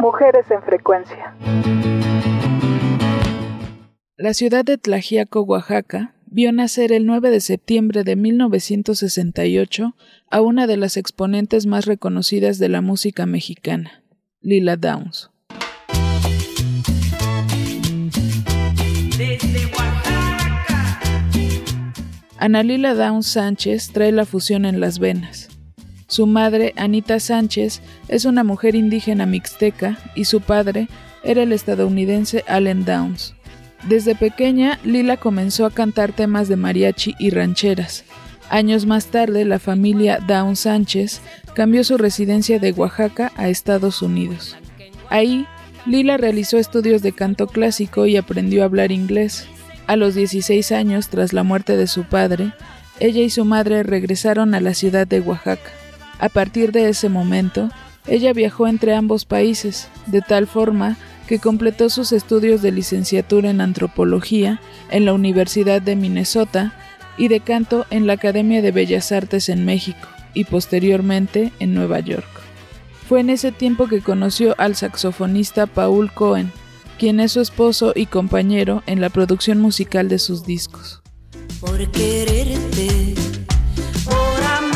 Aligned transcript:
Mujeres 0.00 0.48
en 0.50 0.62
frecuencia. 0.62 1.34
La 4.16 4.32
ciudad 4.32 4.64
de 4.64 4.78
Tlajiaco, 4.78 5.42
Oaxaca, 5.42 6.14
vio 6.26 6.52
nacer 6.52 6.92
el 6.92 7.04
9 7.04 7.30
de 7.30 7.40
septiembre 7.40 8.04
de 8.04 8.14
1968 8.14 9.94
a 10.30 10.40
una 10.40 10.68
de 10.68 10.76
las 10.76 10.96
exponentes 10.96 11.66
más 11.66 11.86
reconocidas 11.86 12.58
de 12.58 12.68
la 12.68 12.80
música 12.80 13.26
mexicana, 13.26 14.04
Lila 14.40 14.76
Downs. 14.76 15.30
Ana 22.36 22.62
Lila 22.62 22.94
Downs 22.94 23.26
Sánchez 23.26 23.90
trae 23.92 24.12
la 24.12 24.24
fusión 24.24 24.64
en 24.64 24.78
las 24.78 25.00
venas. 25.00 25.57
Su 26.08 26.26
madre, 26.26 26.72
Anita 26.76 27.20
Sánchez, 27.20 27.82
es 28.08 28.24
una 28.24 28.42
mujer 28.42 28.74
indígena 28.74 29.26
mixteca 29.26 29.98
y 30.14 30.24
su 30.24 30.40
padre 30.40 30.88
era 31.22 31.42
el 31.42 31.52
estadounidense 31.52 32.44
Allen 32.48 32.86
Downs. 32.86 33.34
Desde 33.86 34.14
pequeña, 34.14 34.80
Lila 34.84 35.18
comenzó 35.18 35.66
a 35.66 35.70
cantar 35.70 36.12
temas 36.12 36.48
de 36.48 36.56
mariachi 36.56 37.14
y 37.18 37.28
rancheras. 37.28 38.04
Años 38.48 38.86
más 38.86 39.06
tarde, 39.06 39.44
la 39.44 39.58
familia 39.58 40.18
Down 40.26 40.56
Sánchez 40.56 41.20
cambió 41.54 41.84
su 41.84 41.98
residencia 41.98 42.58
de 42.58 42.72
Oaxaca 42.72 43.30
a 43.36 43.50
Estados 43.50 44.00
Unidos. 44.00 44.56
Ahí, 45.10 45.46
Lila 45.84 46.16
realizó 46.16 46.56
estudios 46.56 47.02
de 47.02 47.12
canto 47.12 47.46
clásico 47.48 48.06
y 48.06 48.16
aprendió 48.16 48.62
a 48.62 48.64
hablar 48.64 48.92
inglés. 48.92 49.46
A 49.86 49.96
los 49.96 50.14
16 50.14 50.72
años, 50.72 51.08
tras 51.08 51.34
la 51.34 51.42
muerte 51.42 51.76
de 51.76 51.86
su 51.86 52.04
padre, 52.04 52.54
ella 52.98 53.20
y 53.20 53.28
su 53.28 53.44
madre 53.44 53.82
regresaron 53.82 54.54
a 54.54 54.60
la 54.60 54.72
ciudad 54.72 55.06
de 55.06 55.20
Oaxaca. 55.20 55.77
A 56.18 56.28
partir 56.28 56.72
de 56.72 56.88
ese 56.88 57.08
momento, 57.08 57.70
ella 58.06 58.32
viajó 58.32 58.66
entre 58.66 58.94
ambos 58.94 59.24
países, 59.24 59.88
de 60.06 60.20
tal 60.20 60.46
forma 60.46 60.96
que 61.26 61.38
completó 61.38 61.90
sus 61.90 62.12
estudios 62.12 62.62
de 62.62 62.72
licenciatura 62.72 63.50
en 63.50 63.60
antropología 63.60 64.60
en 64.90 65.04
la 65.04 65.12
Universidad 65.12 65.82
de 65.82 65.94
Minnesota 65.94 66.72
y 67.18 67.28
de 67.28 67.40
canto 67.40 67.86
en 67.90 68.06
la 68.06 68.14
Academia 68.14 68.62
de 68.62 68.72
Bellas 68.72 69.12
Artes 69.12 69.48
en 69.48 69.64
México 69.64 70.08
y 70.32 70.44
posteriormente 70.44 71.52
en 71.58 71.74
Nueva 71.74 72.00
York. 72.00 72.26
Fue 73.08 73.20
en 73.20 73.30
ese 73.30 73.52
tiempo 73.52 73.88
que 73.88 74.00
conoció 74.00 74.54
al 74.58 74.74
saxofonista 74.74 75.66
Paul 75.66 76.12
Cohen, 76.12 76.52
quien 76.98 77.20
es 77.20 77.32
su 77.32 77.40
esposo 77.40 77.92
y 77.94 78.06
compañero 78.06 78.82
en 78.86 79.00
la 79.00 79.10
producción 79.10 79.60
musical 79.60 80.08
de 80.08 80.18
sus 80.18 80.44
discos. 80.44 81.02
Por 81.60 81.90
quererte, 81.90 83.14
por 84.04 84.42
amarte, 84.42 84.67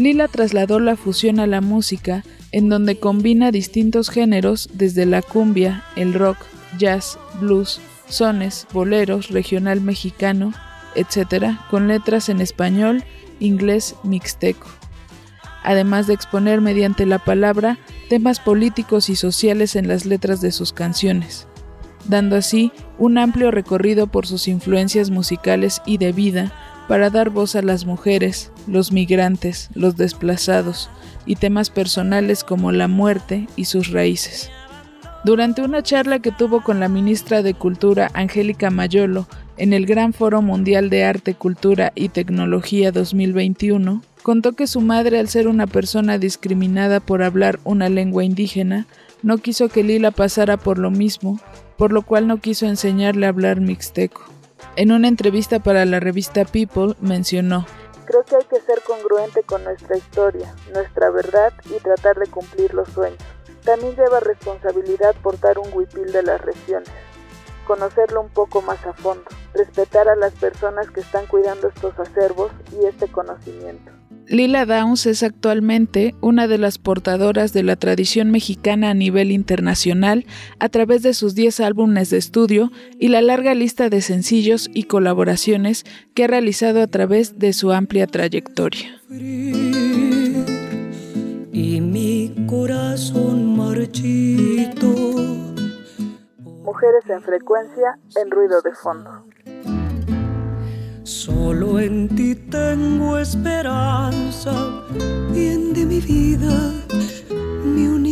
Lila 0.00 0.28
trasladó 0.28 0.80
la 0.80 0.96
fusión 0.96 1.40
a 1.40 1.46
la 1.46 1.60
música, 1.60 2.24
en 2.52 2.70
donde 2.70 2.98
combina 2.98 3.52
distintos 3.52 4.08
géneros 4.08 4.70
desde 4.72 5.04
la 5.04 5.20
cumbia, 5.20 5.84
el 5.94 6.14
rock, 6.14 6.38
jazz, 6.78 7.18
blues, 7.38 7.82
sones, 8.08 8.66
boleros, 8.72 9.28
regional 9.28 9.82
mexicano, 9.82 10.54
etc., 10.94 11.58
con 11.70 11.86
letras 11.86 12.30
en 12.30 12.40
español, 12.40 13.04
inglés, 13.40 13.94
mixteco. 14.02 14.68
Además 15.62 16.06
de 16.06 16.14
exponer 16.14 16.62
mediante 16.62 17.04
la 17.04 17.18
palabra 17.18 17.78
temas 18.08 18.40
políticos 18.40 19.10
y 19.10 19.16
sociales 19.16 19.76
en 19.76 19.86
las 19.86 20.06
letras 20.06 20.40
de 20.40 20.50
sus 20.50 20.72
canciones, 20.72 21.46
dando 22.06 22.36
así 22.36 22.72
un 22.98 23.18
amplio 23.18 23.50
recorrido 23.50 24.06
por 24.06 24.26
sus 24.26 24.48
influencias 24.48 25.10
musicales 25.10 25.82
y 25.84 25.98
de 25.98 26.12
vida 26.12 26.69
para 26.90 27.08
dar 27.08 27.30
voz 27.30 27.54
a 27.54 27.62
las 27.62 27.86
mujeres, 27.86 28.50
los 28.66 28.90
migrantes, 28.90 29.70
los 29.74 29.96
desplazados 29.96 30.90
y 31.24 31.36
temas 31.36 31.70
personales 31.70 32.42
como 32.42 32.72
la 32.72 32.88
muerte 32.88 33.46
y 33.54 33.66
sus 33.66 33.92
raíces. 33.92 34.50
Durante 35.22 35.62
una 35.62 35.84
charla 35.84 36.18
que 36.18 36.32
tuvo 36.32 36.64
con 36.64 36.80
la 36.80 36.88
ministra 36.88 37.44
de 37.44 37.54
Cultura 37.54 38.10
Angélica 38.12 38.70
Mayolo 38.70 39.28
en 39.56 39.72
el 39.72 39.86
Gran 39.86 40.12
Foro 40.12 40.42
Mundial 40.42 40.90
de 40.90 41.04
Arte, 41.04 41.34
Cultura 41.34 41.92
y 41.94 42.08
Tecnología 42.08 42.90
2021, 42.90 44.02
contó 44.24 44.54
que 44.54 44.66
su 44.66 44.80
madre, 44.80 45.20
al 45.20 45.28
ser 45.28 45.46
una 45.46 45.68
persona 45.68 46.18
discriminada 46.18 46.98
por 46.98 47.22
hablar 47.22 47.60
una 47.62 47.88
lengua 47.88 48.24
indígena, 48.24 48.88
no 49.22 49.38
quiso 49.38 49.68
que 49.68 49.84
Lila 49.84 50.10
pasara 50.10 50.56
por 50.56 50.76
lo 50.76 50.90
mismo, 50.90 51.38
por 51.78 51.92
lo 51.92 52.02
cual 52.02 52.26
no 52.26 52.38
quiso 52.38 52.66
enseñarle 52.66 53.26
a 53.26 53.28
hablar 53.28 53.60
mixteco. 53.60 54.39
En 54.76 54.92
una 54.92 55.08
entrevista 55.08 55.58
para 55.58 55.84
la 55.84 56.00
revista 56.00 56.44
People 56.44 56.94
mencionó, 57.00 57.66
Creo 58.10 58.24
que 58.24 58.34
hay 58.34 58.44
que 58.44 58.60
ser 58.60 58.82
congruente 58.82 59.44
con 59.44 59.62
nuestra 59.62 59.96
historia, 59.96 60.52
nuestra 60.72 61.10
verdad 61.10 61.52
y 61.66 61.78
tratar 61.80 62.18
de 62.18 62.26
cumplir 62.26 62.74
los 62.74 62.88
sueños. 62.88 63.22
También 63.64 63.94
lleva 63.94 64.18
responsabilidad 64.18 65.14
portar 65.22 65.60
un 65.60 65.68
huipil 65.72 66.10
de 66.10 66.24
las 66.24 66.40
regiones, 66.40 66.90
conocerlo 67.68 68.20
un 68.20 68.30
poco 68.30 68.62
más 68.62 68.84
a 68.84 68.94
fondo, 68.94 69.30
respetar 69.54 70.08
a 70.08 70.16
las 70.16 70.32
personas 70.32 70.90
que 70.90 71.00
están 71.00 71.26
cuidando 71.26 71.68
estos 71.68 71.96
acervos 72.00 72.50
y 72.72 72.84
este 72.84 73.06
conocimiento. 73.06 73.99
Lila 74.30 74.64
Downs 74.64 75.06
es 75.06 75.24
actualmente 75.24 76.14
una 76.20 76.46
de 76.46 76.56
las 76.56 76.78
portadoras 76.78 77.52
de 77.52 77.64
la 77.64 77.74
tradición 77.74 78.30
mexicana 78.30 78.90
a 78.90 78.94
nivel 78.94 79.32
internacional 79.32 80.24
a 80.60 80.68
través 80.68 81.02
de 81.02 81.14
sus 81.14 81.34
10 81.34 81.58
álbumes 81.58 82.10
de 82.10 82.18
estudio 82.18 82.70
y 82.96 83.08
la 83.08 83.22
larga 83.22 83.54
lista 83.54 83.88
de 83.88 84.00
sencillos 84.00 84.70
y 84.72 84.84
colaboraciones 84.84 85.84
que 86.14 86.24
ha 86.24 86.28
realizado 86.28 86.80
a 86.80 86.86
través 86.86 87.40
de 87.40 87.52
su 87.52 87.72
amplia 87.72 88.06
trayectoria 88.06 89.00
y 91.52 91.80
mi 91.80 92.46
corazón 92.48 93.56
marchito. 93.56 94.86
Mujeres 96.62 97.04
en 97.08 97.20
frecuencia 97.22 97.98
en 98.14 98.30
ruido 98.30 98.62
de 98.62 98.72
fondo 98.74 99.10
en 101.80 102.08
ti 102.08 102.34
tengo 102.34 103.18
esperanza, 103.18 104.52
bien 105.32 105.72
de 105.72 105.86
mi 105.86 106.00
vida, 106.00 106.72
mi 107.64 107.86
unión 107.86 108.09